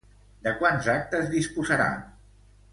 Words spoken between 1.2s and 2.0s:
disposarà?